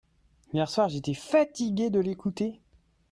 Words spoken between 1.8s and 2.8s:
de l'écouter.